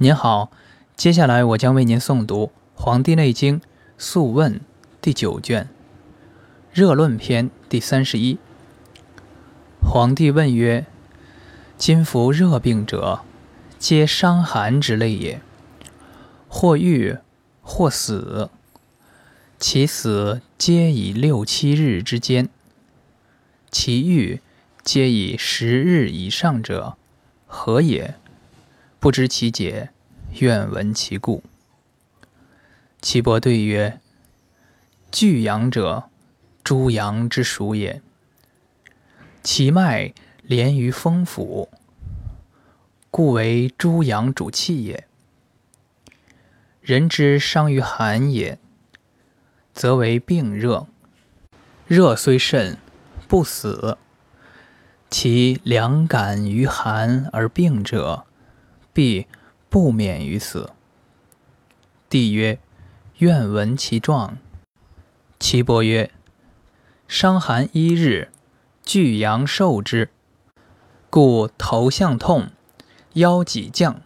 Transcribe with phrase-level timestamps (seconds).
[0.00, 0.52] 您好，
[0.96, 2.44] 接下来我将为您诵读
[2.80, 3.58] 《黄帝内经·
[3.98, 4.54] 素问》
[5.00, 5.64] 第九卷
[6.72, 8.38] 《热论篇》第三十一。
[9.82, 10.86] 皇帝问曰
[11.76, 13.22] ：“今服热病者，
[13.80, 15.40] 皆伤寒之类也，
[16.46, 17.18] 或愈，
[17.60, 18.50] 或死。
[19.58, 22.48] 其死皆以六七日之间，
[23.72, 24.40] 其愈
[24.84, 26.96] 皆以十日以上者，
[27.48, 28.14] 何也？”
[29.00, 29.90] 不知其解，
[30.40, 31.44] 愿闻其故。
[33.00, 34.00] 岐伯对曰
[35.12, 36.10] ：“巨阳者，
[36.64, 38.02] 诸阳之属也。
[39.44, 41.68] 其脉连于风府，
[43.08, 45.06] 故为诸阳主气也。
[46.80, 48.58] 人之伤于寒也，
[49.72, 50.88] 则为病热。
[51.86, 52.76] 热虽甚，
[53.28, 53.96] 不死。
[55.08, 58.24] 其凉感于寒而病者。”
[58.98, 59.28] 必
[59.68, 60.70] 不免于死。
[62.10, 62.58] 帝曰
[63.18, 64.38] ：“愿闻其状。”
[65.38, 66.10] 岐伯曰
[67.06, 68.32] ：“伤寒一日，
[68.82, 70.10] 巨阳受之，
[71.10, 72.48] 故头项痛，
[73.12, 74.00] 腰脊降；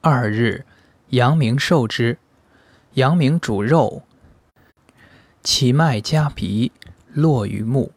[0.00, 0.64] 二日，
[1.10, 2.16] 阳明受之，
[2.94, 4.04] 阳明主肉，
[5.42, 6.72] 其脉加鼻，
[7.12, 7.92] 络于目，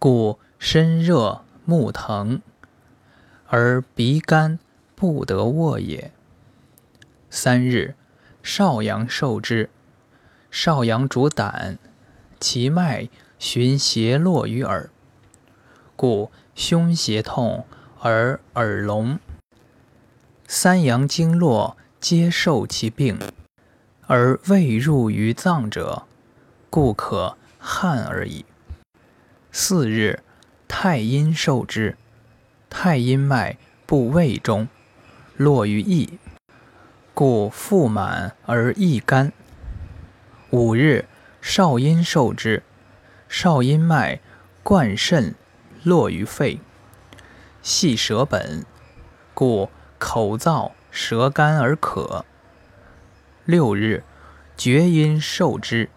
[0.00, 2.42] 故身热目疼，
[3.46, 4.58] 而鼻干。”
[5.02, 6.12] 不得卧也。
[7.28, 7.96] 三日，
[8.40, 9.68] 少阳受之，
[10.48, 11.76] 少阳主胆，
[12.38, 14.90] 其脉循斜络于耳，
[15.96, 17.66] 故胸胁痛
[17.98, 19.18] 而耳聋。
[20.46, 23.18] 三阳经络皆受其病，
[24.06, 26.04] 而未入于脏者，
[26.70, 28.44] 故可汗而已。
[29.50, 30.22] 四日，
[30.68, 31.96] 太阴受之，
[32.70, 34.68] 太阴脉不胃中。
[35.42, 36.20] 络于腋，
[37.14, 39.32] 故腹满而易干。
[40.50, 41.06] 五日，
[41.40, 42.62] 少阴受之，
[43.28, 44.20] 少阴脉
[44.62, 45.34] 贯肾，
[45.82, 46.60] 络于肺，
[47.60, 48.64] 系舌本，
[49.34, 49.68] 故
[49.98, 52.24] 口燥舌干而渴。
[53.44, 54.04] 六日，
[54.56, 55.90] 厥阴受之，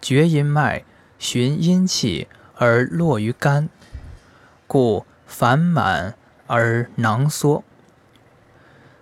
[0.00, 0.82] 厥阴脉
[1.20, 3.68] 循阴气而络于肝，
[4.66, 6.16] 故烦满
[6.48, 7.62] 而囊缩。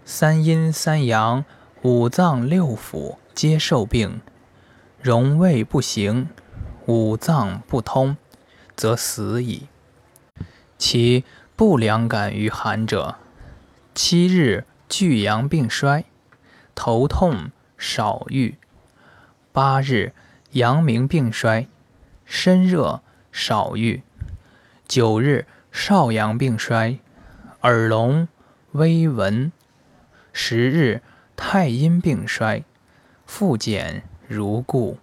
[0.04, 1.44] 三阴三阳
[1.82, 4.20] 五脏六腑皆受病，
[5.00, 6.28] 荣卫不行，
[6.86, 8.16] 五脏不通，
[8.74, 9.68] 则死矣。
[10.76, 11.24] 其
[11.54, 13.14] 不良感于寒者，
[13.94, 16.04] 七日巨阳病衰，
[16.74, 18.56] 头痛少愈；
[19.52, 20.12] 八日
[20.50, 21.69] 阳明病衰，
[22.24, 24.02] 身热少愈；
[24.88, 26.98] 九日少阳病衰，
[27.62, 28.26] 耳聋
[28.72, 29.52] 微闻。
[30.32, 31.03] 十日
[31.37, 32.65] 太阴病衰，
[33.26, 34.98] 复减如故，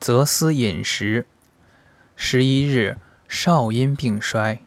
[0.00, 1.26] 则思饮食。
[2.16, 2.98] 十一日
[3.28, 4.60] 少阴病衰，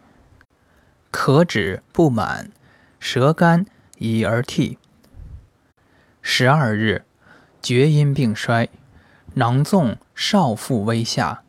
[1.12, 2.52] 可止不满，
[3.00, 3.66] 舌干
[3.98, 4.78] 以而涕。
[6.22, 7.04] 十二日
[7.62, 8.70] 厥阴病衰，
[9.34, 11.44] 囊纵少腹微下，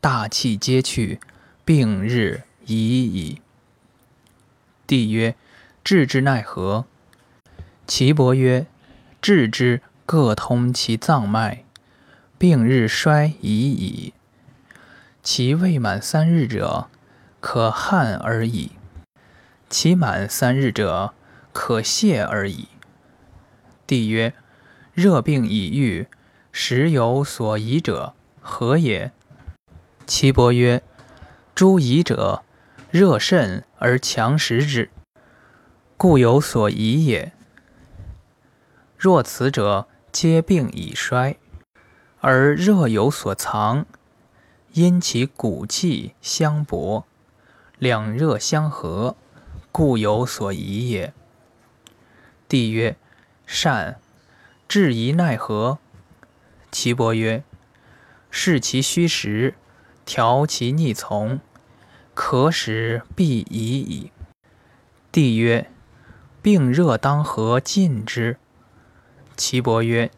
[0.00, 1.20] 大气皆去，
[1.64, 3.40] 病日已矣。
[4.86, 5.36] 帝曰：
[5.84, 6.86] 治之奈何？
[7.90, 8.66] 岐伯曰
[9.20, 11.64] ：“治之，各通其脏脉，
[12.38, 14.14] 病日衰已矣。
[15.24, 16.86] 其未满三日者，
[17.40, 18.70] 可汗而已；
[19.68, 21.12] 其满三日者，
[21.52, 22.68] 可泻而已。”
[23.88, 24.34] 帝曰
[24.94, 26.06] ：“热病已愈，
[26.52, 29.10] 时有所疑者，何也？”
[30.06, 30.80] 岐伯曰
[31.56, 32.44] ：“诸疑者，
[32.92, 34.90] 热甚而强食之，
[35.96, 37.32] 故有所疑也。”
[39.02, 41.38] 若此者，皆病已衰，
[42.20, 43.86] 而热有所藏，
[44.74, 47.06] 因其骨气相搏，
[47.78, 49.16] 两热相合，
[49.72, 51.14] 故有所疑也。
[52.46, 52.98] 帝曰：
[53.46, 53.98] 善。
[54.68, 55.78] 治宜奈何？
[56.70, 57.42] 岐伯曰：
[58.30, 59.54] 视其虚实，
[60.04, 61.40] 调其逆从，
[62.12, 64.12] 可使必已矣。
[65.10, 65.70] 帝曰：
[66.42, 68.36] 病热当何禁之？
[69.40, 70.10] 岐伯曰：“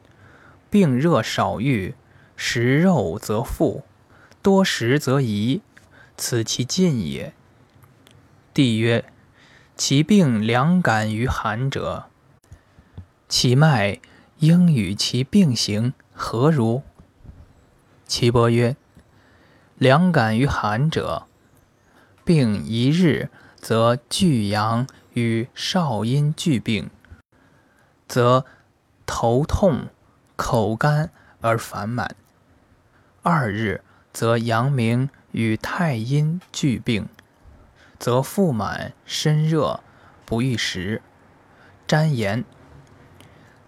[0.68, 1.94] 病热少愈，
[2.34, 3.84] 食肉则腹，
[4.42, 5.60] 多食则遗，
[6.16, 7.32] 此其进也。”
[8.52, 9.04] 帝曰
[9.78, 12.06] ：“其病凉感于寒者，
[13.28, 14.00] 其脉
[14.40, 16.82] 应与其病形何如？”
[18.08, 18.74] 岐伯曰
[19.78, 21.28] ：“凉感于寒者，
[22.24, 26.90] 病一日，则巨阳与少阴俱病。”
[28.08, 28.44] 则
[29.14, 29.88] 头痛、
[30.36, 31.10] 口干
[31.42, 32.12] 而烦满；
[33.20, 37.10] 二日，则阳明与太阴俱病，
[37.98, 39.80] 则腹满身热，
[40.24, 41.02] 不欲食，
[41.86, 42.44] 沾盐；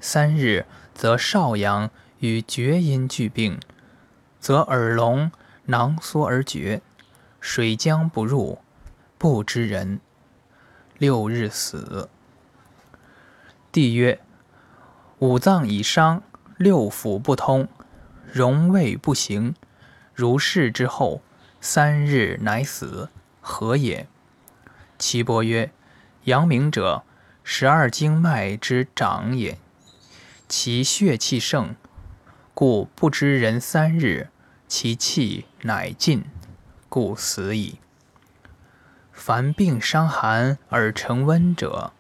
[0.00, 0.64] 三日，
[0.94, 3.60] 则少阳与厥阴俱病，
[4.40, 5.30] 则耳聋、
[5.66, 6.80] 囊缩而绝，
[7.38, 8.60] 水浆不入，
[9.18, 10.00] 不知人。
[10.96, 12.08] 六日死。
[13.70, 14.23] 帝曰：
[15.20, 16.22] 五脏已伤，
[16.56, 17.68] 六腑不通，
[18.32, 19.54] 荣卫不行。
[20.12, 21.22] 如是之后，
[21.60, 23.08] 三日乃死，
[23.40, 24.08] 何也？
[24.98, 25.72] 岐伯曰：
[26.24, 27.04] 阳明者，
[27.42, 29.58] 十二经脉之长也，
[30.48, 31.74] 其血气盛，
[32.52, 34.28] 故不知人三日，
[34.66, 36.24] 其气乃尽，
[36.88, 37.78] 故死矣。
[39.12, 41.92] 凡病伤寒而成温者，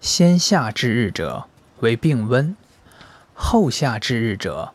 [0.00, 1.48] 先夏之日者
[1.80, 2.56] 为病温，
[3.34, 4.72] 后夏至日者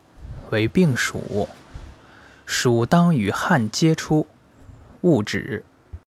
[0.51, 1.49] 为病暑。
[2.45, 4.27] 暑当与汗接出，
[5.01, 5.63] 勿止。